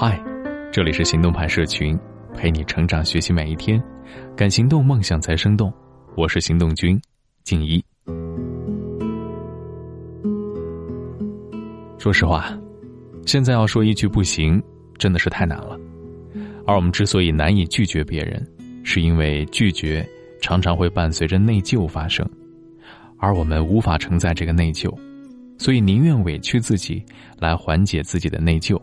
[0.00, 0.16] 嗨，
[0.70, 1.98] 这里是行动派社群，
[2.32, 3.82] 陪你成长学习每一天，
[4.36, 5.74] 敢行动，梦想才生动。
[6.16, 6.96] 我是行动君
[7.42, 7.84] 静一。
[11.98, 12.56] 说实话，
[13.26, 14.62] 现在要说一句不行，
[14.98, 15.76] 真的是太难了。
[16.64, 18.40] 而我们之所以难以拒绝别人，
[18.84, 20.08] 是因为拒绝
[20.40, 22.24] 常常会伴随着内疚发生，
[23.18, 24.96] 而我们无法承载这个内疚，
[25.58, 27.04] 所以宁愿委屈自己
[27.40, 28.80] 来缓解自己的内疚。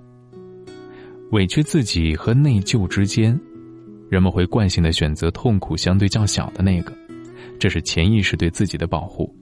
[1.31, 3.37] 委屈自己和内疚之间，
[4.09, 6.93] 人们会惯性的选择痛苦相对较小的那个，
[7.59, 9.33] 这是潜意识对自己的保护。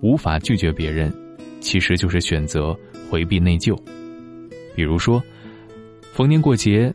[0.00, 1.12] 无法拒绝别人，
[1.60, 2.76] 其实就是选择
[3.10, 3.78] 回避内疚。
[4.74, 5.22] 比如说，
[6.12, 6.92] 逢年过节，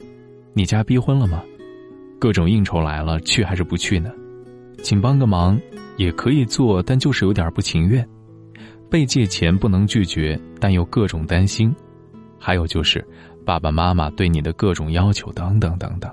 [0.54, 1.44] 你家逼婚了吗？
[2.20, 4.12] 各种应酬来了，去还是不去呢？
[4.84, 5.60] 请帮个忙，
[5.98, 8.06] 也可以做，但就是有点不情愿。
[8.90, 11.74] 被借钱不能拒绝，但又各种担心。
[12.40, 13.06] 还有就是。
[13.46, 16.12] 爸爸妈妈对你的各种要求，等等等等。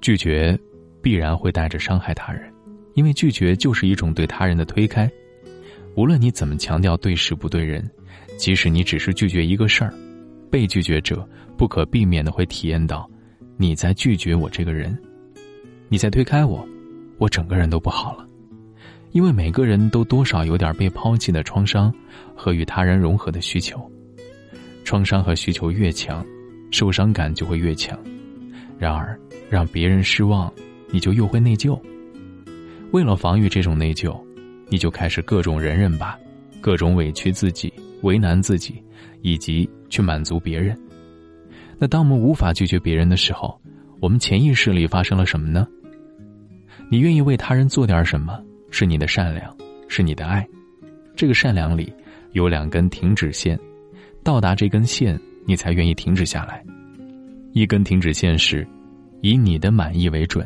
[0.00, 0.58] 拒绝
[1.02, 2.50] 必然会带着伤害他人，
[2.94, 5.10] 因为拒绝就是一种对他人的推开。
[5.94, 7.88] 无论你怎么强调对事不对人，
[8.38, 9.92] 即使你只是拒绝一个事儿，
[10.50, 13.08] 被拒绝者不可避免的会体验到
[13.56, 14.96] 你在拒绝我这个人，
[15.88, 16.66] 你在推开我，
[17.18, 18.26] 我整个人都不好了。
[19.10, 21.92] 因为每个人都多少有点被抛弃的创伤
[22.34, 23.90] 和与他人融合的需求。
[24.84, 26.24] 创伤和需求越强，
[26.70, 27.98] 受伤感就会越强。
[28.78, 30.52] 然而，让别人失望，
[30.90, 31.78] 你就又会内疚。
[32.92, 34.18] 为了防御这种内疚，
[34.68, 36.18] 你就开始各种忍忍吧，
[36.60, 37.72] 各种委屈自己、
[38.02, 38.82] 为难自己，
[39.22, 40.76] 以及去满足别人。
[41.78, 43.60] 那当我们无法拒绝别人的时候，
[44.00, 45.68] 我们潜意识里发生了什么呢？
[46.90, 49.56] 你愿意为他人做点什么，是你的善良，
[49.88, 50.46] 是你的爱。
[51.14, 51.92] 这个善良里
[52.32, 53.58] 有两根停止线。
[54.22, 56.64] 到达这根线，你才愿意停止下来。
[57.52, 58.66] 一根停止线是，
[59.22, 60.44] 以你的满意为准；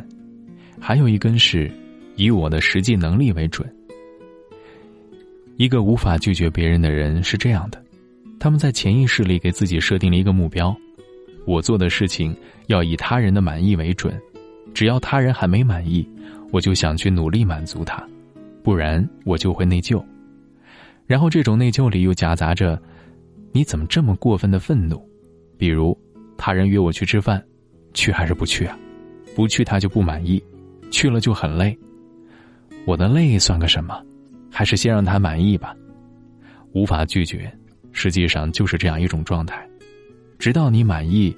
[0.81, 1.71] 还有一根是，
[2.17, 3.69] 以我的实际能力为准。
[5.57, 7.83] 一个无法拒绝别人的人是这样的，
[8.39, 10.75] 他们在潜意识里给自己设定了一个目标：
[11.45, 12.35] 我做的事情
[12.69, 14.19] 要以他人的满意为准，
[14.73, 16.09] 只要他人还没满意，
[16.53, 18.03] 我就想去努力满足他，
[18.63, 20.03] 不然我就会内疚。
[21.07, 22.81] 然后这种内疚里又夹杂着。
[23.57, 25.01] 你怎么这么过分的愤怒？
[25.57, 25.97] 比如，
[26.37, 27.41] 他人约我去吃饭，
[27.93, 28.77] 去还是不去啊？
[29.37, 30.43] 不去他就不满意，
[30.91, 31.79] 去了就很累。
[32.85, 34.05] 我的累算个什么？
[34.51, 35.73] 还是先让他满意吧。
[36.73, 37.49] 无法拒绝，
[37.93, 39.65] 实际上就是这样一种状态。
[40.37, 41.33] 直到你满意，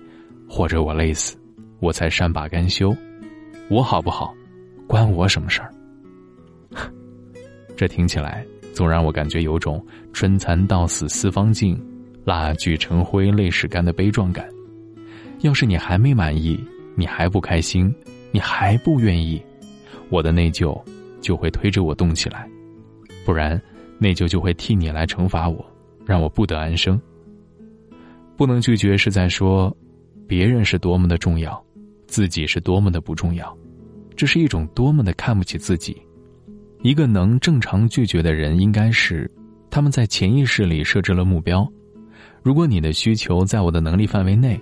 [0.49, 1.37] 或者我累死，
[1.81, 2.97] 我才善罢甘休。
[3.69, 4.35] 我好不好，
[4.87, 5.71] 关我什么事儿？
[7.77, 9.85] 这听起来总让我感觉有种
[10.15, 11.79] 春蚕到死丝方尽。
[12.27, 14.49] 蜡炬成灰泪始干的悲壮感。
[15.43, 16.59] 要是你还没满意，
[16.97, 17.95] 你还不开心，
[18.33, 19.41] 你还不愿意，
[20.09, 20.77] 我的内疚
[21.21, 22.51] 就会推着我动起来，
[23.25, 23.61] 不然
[23.97, 25.65] 内疚就会替你来惩罚我，
[26.05, 27.01] 让我不得安生。
[28.37, 29.75] 不能拒绝是在说，
[30.27, 31.65] 别人是多么的重要，
[32.09, 33.57] 自己是多么的不重要，
[34.17, 35.97] 这是一种多么的看不起自己。
[36.83, 39.31] 一个能正常拒绝的人，应该是
[39.71, 41.71] 他们在潜意识里设置了目标。
[42.47, 44.57] 如果你的需求在我的能力范围内，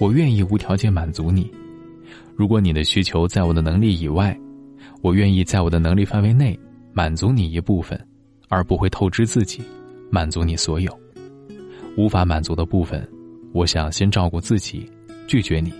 [0.00, 1.44] 我愿意无条件满足你；
[2.34, 4.34] 如果你的需求在我的能力以外，
[5.02, 6.58] 我愿意在我的能力范围内
[6.94, 8.02] 满足你一部分，
[8.48, 9.60] 而不会透支自己，
[10.10, 10.90] 满足你所有。
[11.98, 13.06] 无法满足的部分，
[13.52, 14.90] 我想先照顾自己，
[15.26, 15.70] 拒绝你。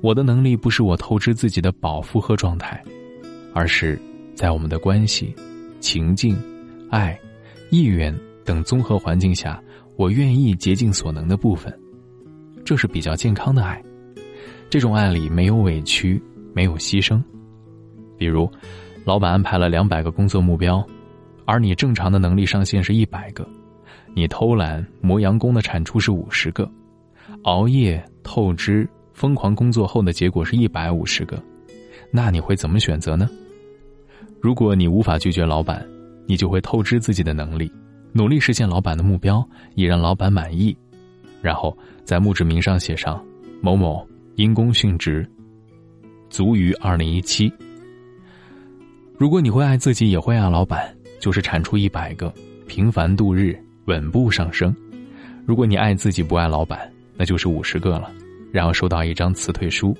[0.00, 2.82] 我的能力不是我透支自己的饱负荷状态，
[3.54, 3.96] 而是
[4.34, 5.32] 在我们的关系、
[5.78, 6.36] 情境、
[6.90, 7.16] 爱、
[7.70, 8.12] 意愿
[8.44, 9.62] 等综合环境下。
[9.98, 11.76] 我愿意竭尽所能的部分，
[12.64, 13.82] 这是比较健康的爱。
[14.70, 16.22] 这种爱里没有委屈，
[16.54, 17.20] 没有牺牲。
[18.16, 18.48] 比如，
[19.04, 20.86] 老板安排了两百个工作目标，
[21.44, 23.44] 而你正常的能力上限是一百个，
[24.14, 26.70] 你偷懒磨洋工的产出是五十个，
[27.42, 31.42] 熬夜透支疯狂工作后的结果是一百五十个，
[32.12, 33.28] 那你会怎么选择呢？
[34.40, 35.84] 如果你无法拒绝老板，
[36.24, 37.68] 你就会透支自己的能力。
[38.12, 40.76] 努力实现老板的目标，以让老板满意，
[41.42, 43.22] 然后在墓志铭上写上
[43.60, 44.06] “某某
[44.36, 45.28] 因公殉职，
[46.30, 47.52] 卒于二零一七”。
[49.16, 52.32] 如果你会爱自己，也会爱老板，就是产出一百个，
[52.66, 54.74] 平凡度日，稳步上升。
[55.44, 58.10] 如果你爱自己不爱老板，那就是五十个了，
[58.52, 59.96] 然后收到一张辞退书。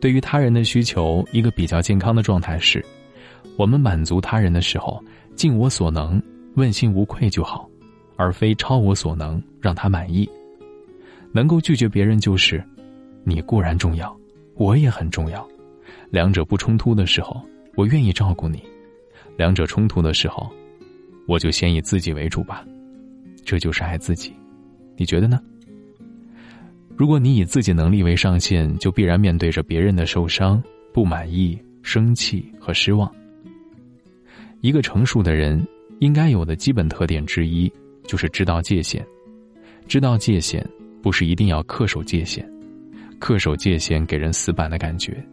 [0.00, 2.84] 对于他人的需求，一个比较健康的状态是，
[3.56, 5.02] 我们满足他人的时候，
[5.34, 6.22] 尽我所能。
[6.58, 7.70] 问心无愧就好，
[8.16, 10.28] 而非超我所能让他满意。
[11.32, 12.62] 能够拒绝别人，就是
[13.22, 14.14] 你固然重要，
[14.54, 15.46] 我也很重要。
[16.10, 17.40] 两者不冲突的时候，
[17.76, 18.58] 我愿意照顾你；
[19.36, 20.50] 两者冲突的时候，
[21.28, 22.64] 我就先以自己为主吧。
[23.44, 24.34] 这就是爱自己，
[24.96, 25.40] 你觉得呢？
[26.96, 30.60] 如果你以自己能力为上限，就必然面对着别人的受伤、
[30.92, 33.08] 不满意、生气和失望。
[34.60, 35.64] 一个成熟的人
[36.00, 37.72] 应该有的基本特点之一，
[38.04, 39.04] 就是知道界限。
[39.86, 40.64] 知道界限，
[41.02, 42.48] 不是一定要恪守界限，
[43.20, 45.24] 恪守界限给人死板的感觉。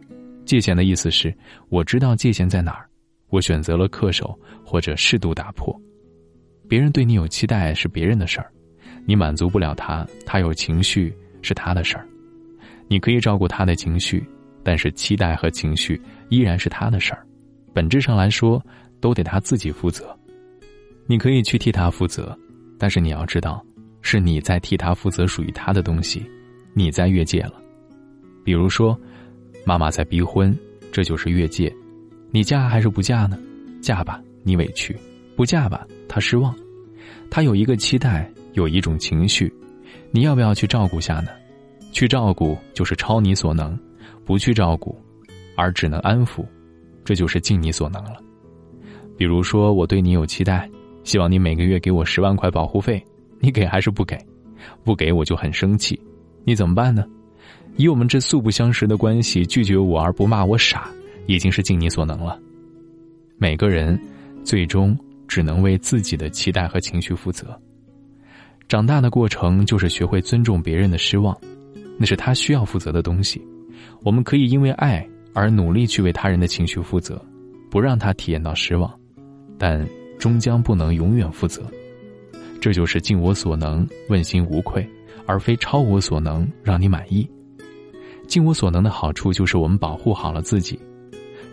[0.44, 1.34] 界限的意思是，
[1.68, 2.88] 我知道界限在哪儿，
[3.28, 5.74] 我选择了恪守或者适度打破。
[6.68, 8.50] 别人对你有期待是别人的事儿，
[9.04, 12.06] 你满足不了他，他有情绪是他的事儿。
[12.88, 14.24] 你可以照顾他的情绪，
[14.64, 17.24] 但是期待和情绪依然是他的事儿。
[17.72, 18.64] 本质上来说，
[19.00, 20.16] 都得他自己负责。
[21.06, 22.36] 你可以去替他负责，
[22.78, 23.64] 但是你要知道，
[24.02, 26.24] 是你在替他负责属于他的东西，
[26.74, 27.54] 你在越界了。
[28.44, 28.98] 比如说。
[29.68, 30.56] 妈妈在逼婚，
[30.92, 31.74] 这就是越界。
[32.30, 33.36] 你嫁还是不嫁呢？
[33.82, 34.94] 嫁吧，你委屈；
[35.34, 36.54] 不嫁吧，他失望。
[37.28, 39.52] 他有一个期待，有一种情绪，
[40.12, 41.30] 你要不要去照顾下呢？
[41.90, 43.76] 去照顾就是超你所能，
[44.24, 44.96] 不去照顾，
[45.56, 46.46] 而只能安抚，
[47.04, 48.22] 这就是尽你所能了。
[49.18, 50.70] 比如说，我对你有期待，
[51.06, 53.00] 希望你每个月给我十万块保护费，
[53.38, 54.18] 你给还是不给？
[54.82, 55.98] 不给我就很生气，
[56.44, 57.06] 你怎么办呢？
[57.76, 60.90] 以我们这素不相识的关系拒绝我而不骂我傻，
[61.26, 62.36] 已经是尽你所能了。
[63.38, 63.96] 每个人
[64.42, 64.98] 最终
[65.28, 67.56] 只能为自己的期待和情绪负责。
[68.66, 71.38] 长大的过程就是学会尊重别人的失望，
[71.96, 73.40] 那是他需要负责的东西。
[74.02, 77.24] 我们可以因为爱而努力去为他人的情绪负责，
[77.70, 78.92] 不让他体验到失望，
[79.56, 79.86] 但
[80.18, 81.62] 终将不能永远负责。
[82.60, 84.88] 这就是尽我所能，问心无愧，
[85.26, 87.28] 而非超我所能，让你满意。
[88.26, 90.78] 尽我所能的好处就是我们保护好了自己，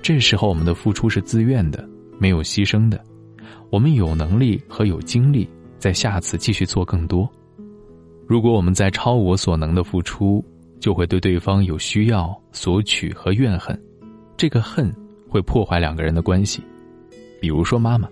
[0.01, 1.87] 这时候我们的付出是自愿的，
[2.17, 2.99] 没有牺牲的，
[3.69, 7.29] 我们有能力和有精力在下次继续做更多。
[8.25, 10.43] 如果我们在超我所能的付出，
[10.79, 13.79] 就会对对方有需要、索取和怨恨，
[14.35, 14.91] 这个恨
[15.29, 16.63] 会破坏两个人的关系。
[17.39, 18.07] 比如说妈妈，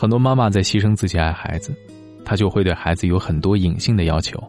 [0.00, 1.74] 很多妈妈在牺牲自己爱孩子，
[2.24, 4.40] 她就会对孩子有很多隐性的要求，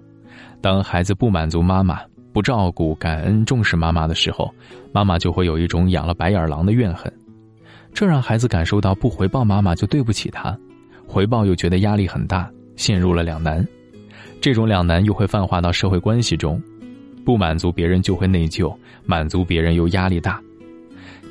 [0.62, 2.00] 当孩子不满足妈妈。
[2.31, 4.54] 不照顾、感恩、重视妈妈的时候，
[4.92, 7.12] 妈妈就会有一种养了白眼狼的怨恨，
[7.96, 10.56] 这让孩子感受到不回报妈妈就对不起她，
[11.07, 13.68] 回报又觉得压力很大，陷入了两难。
[14.40, 16.62] 这种两难又会泛化到社会关系中，
[17.25, 18.72] 不满足别人就会内疚，
[19.04, 20.40] 满足别人又压力大。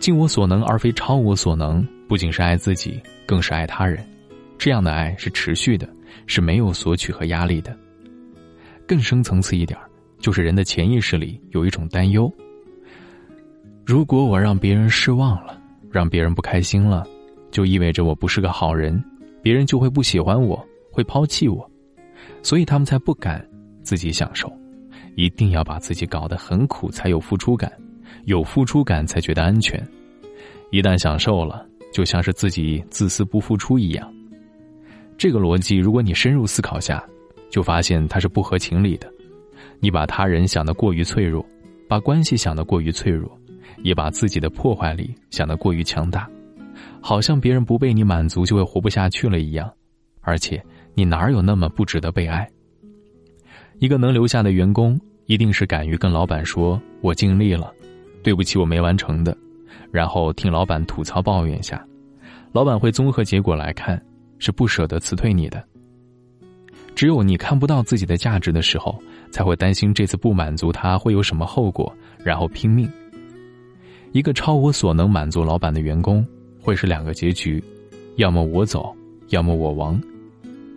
[0.01, 4.03] 尽我所能而非超我所能，不仅是爱自己，更是爱他人。
[4.57, 5.87] 这样的爱是持续的，
[6.27, 7.77] 是没有索取和压力的。
[8.87, 9.79] 更深层次一点
[10.19, 12.33] 就是人的潜意识里有一种担忧：
[13.85, 15.61] 如果我让别人失望了，
[15.93, 17.07] 让别人不开心了，
[17.51, 19.05] 就意味着我不是个好人，
[19.43, 21.71] 别人就会不喜欢我，会抛弃我，
[22.43, 23.47] 所以他们才不敢
[23.83, 24.51] 自己享受，
[25.17, 27.71] 一定要把自己搞得很苦才有付出感，
[28.25, 29.87] 有付出感才觉得安全。
[30.71, 34.13] 一旦享受了，就像是自己自私不付出一样。
[35.17, 37.05] 这个逻辑，如果你深入思考下，
[37.51, 39.13] 就发现它是不合情理的。
[39.81, 41.45] 你把他人想得过于脆弱，
[41.89, 43.31] 把关系想得过于脆弱，
[43.83, 46.29] 也把自己的破坏力想得过于强大，
[47.01, 49.73] 好像别人不被你满足就会活不下去了一样。
[50.21, 50.63] 而且
[50.95, 52.49] 你哪有那么不值得被爱？
[53.79, 57.73] 一个能留下的员工，一定是敢于跟老板说“我尽力了，
[58.23, 59.37] 对不起我没完成的”，
[59.91, 61.85] 然后听老板吐槽抱怨下，
[62.53, 64.01] 老板会综合结果来看，
[64.39, 65.63] 是不舍得辞退你的。
[66.95, 69.01] 只有你看不到自己的价值的时候。
[69.31, 71.95] 才会担心这次不满足他会有什么后果，
[72.25, 72.91] 然后拼命。
[74.13, 76.27] 一个超我所能满足老板的员工，
[76.63, 77.63] 会是两个结局：
[78.17, 78.91] 要么我走，
[79.29, 80.01] 要么我亡。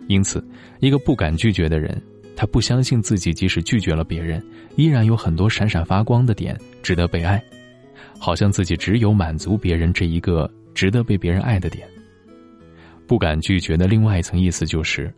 [0.06, 0.46] 因此，
[0.80, 1.98] 一个不敢拒绝的人，
[2.36, 4.44] 他不相信自己即使拒绝了别人，
[4.76, 7.42] 依然有很多闪闪发光的点值得被爱，
[8.18, 11.86] 好像自己只有满足别人这一个值得被别人爱的点。
[13.06, 15.12] 不敢拒绝的另外一层意思就是，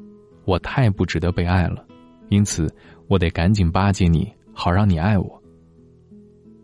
[0.44, 1.84] 我太不值得被爱了，
[2.28, 2.72] 因此。
[3.06, 5.42] 我得赶紧巴结你，好让你爱我。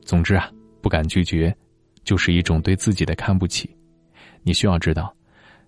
[0.01, 0.51] 总之啊，
[0.81, 1.55] 不敢拒绝，
[2.03, 3.69] 就是一种对自己的看不起。
[4.43, 5.15] 你需要知道，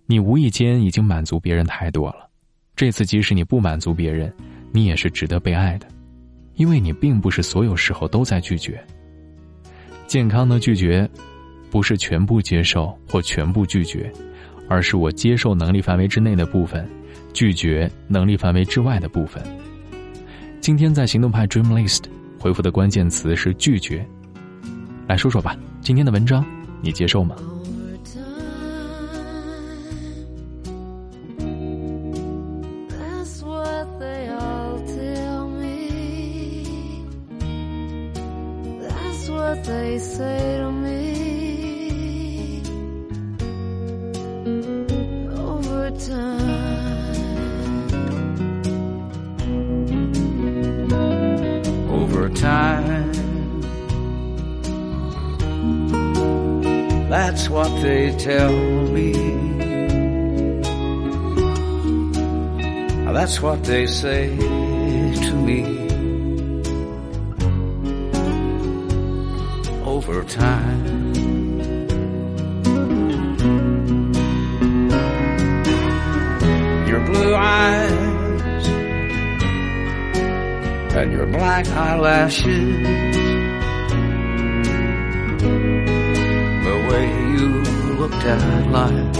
[0.06, 2.26] 你无意间已经满足别人太多了。
[2.74, 4.32] 这次即使你不满足别人，
[4.72, 5.86] 你也是值得被爱的，
[6.54, 8.82] 因为你并不是所有时候都在拒绝。
[10.12, 11.08] 健康的拒绝，
[11.70, 14.12] 不是全部接受或全部拒绝，
[14.68, 16.86] 而是我接受能力范围之内的部分，
[17.32, 19.42] 拒绝能力范围之外的部分。
[20.60, 22.02] 今天在行动派 Dream List
[22.38, 24.06] 回复的关键词是拒绝。
[25.08, 26.44] 来说说吧，今天的文章
[26.82, 27.34] 你接受吗
[57.24, 59.12] That's what they tell me.
[63.16, 65.62] That's what they say to me.
[69.84, 71.14] Over time.
[76.88, 78.66] Your blue eyes
[80.96, 83.41] and your black eyelashes.
[87.42, 87.48] You
[88.00, 89.16] looked at life.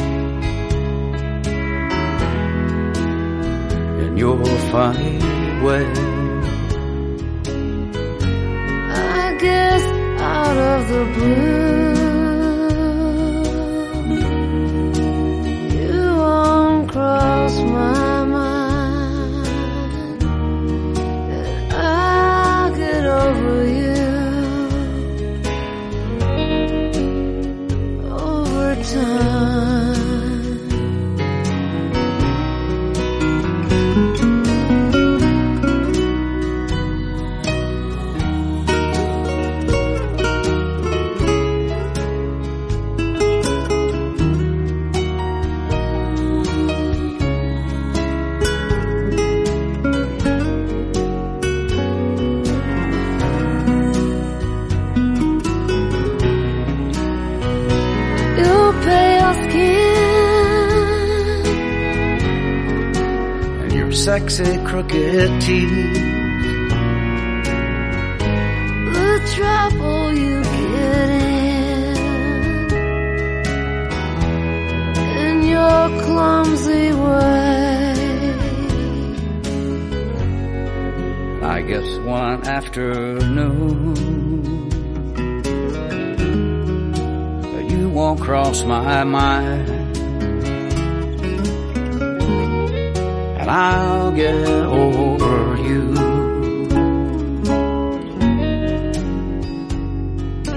[4.03, 5.19] In your funny
[5.65, 5.87] way.
[9.19, 9.85] I guess
[10.21, 11.52] out of the blue.
[64.05, 65.95] Sexy crooked teeth.
[68.97, 71.97] The trouble you get in,
[75.27, 77.95] in your clumsy way.
[81.43, 83.95] I guess one afternoon
[87.71, 89.82] you won't cross my mind.
[93.43, 95.83] And I'll get over you.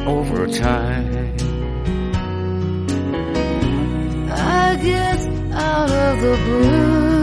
[0.05, 1.33] Over time,
[4.29, 5.19] I get
[5.51, 7.15] out of the blue.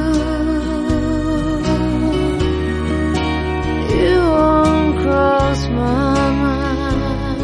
[4.03, 7.41] You won't cross my mind,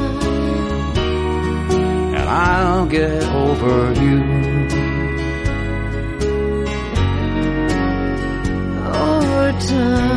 [2.16, 4.37] and I'll get over you.
[9.68, 10.07] time.